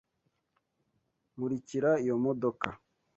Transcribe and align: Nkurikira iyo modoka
Nkurikira 1.33 1.91
iyo 2.03 2.15
modoka 2.23 2.67